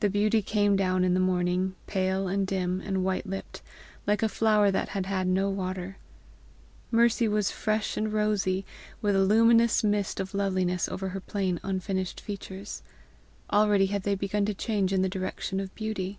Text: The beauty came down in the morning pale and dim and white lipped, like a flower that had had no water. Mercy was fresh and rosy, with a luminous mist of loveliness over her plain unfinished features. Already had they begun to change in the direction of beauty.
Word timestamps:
The 0.00 0.08
beauty 0.08 0.40
came 0.40 0.76
down 0.76 1.04
in 1.04 1.12
the 1.12 1.20
morning 1.20 1.74
pale 1.86 2.26
and 2.26 2.46
dim 2.46 2.80
and 2.80 3.04
white 3.04 3.26
lipped, 3.26 3.60
like 4.06 4.22
a 4.22 4.30
flower 4.30 4.70
that 4.70 4.88
had 4.96 5.04
had 5.04 5.26
no 5.26 5.50
water. 5.50 5.98
Mercy 6.90 7.28
was 7.28 7.50
fresh 7.50 7.98
and 7.98 8.10
rosy, 8.14 8.64
with 9.02 9.14
a 9.14 9.20
luminous 9.22 9.84
mist 9.84 10.20
of 10.20 10.32
loveliness 10.32 10.88
over 10.88 11.10
her 11.10 11.20
plain 11.20 11.60
unfinished 11.62 12.18
features. 12.18 12.82
Already 13.52 13.84
had 13.92 14.04
they 14.04 14.14
begun 14.14 14.46
to 14.46 14.54
change 14.54 14.90
in 14.90 15.02
the 15.02 15.06
direction 15.06 15.60
of 15.60 15.74
beauty. 15.74 16.18